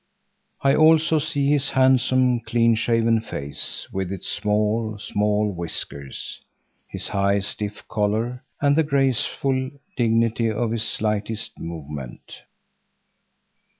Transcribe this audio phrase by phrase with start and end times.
[0.63, 6.41] I also see his handsome, clean shaven face with its small, small whiskers,
[6.87, 12.41] his high stiff collar, and the graceful dignity of his slightest movement.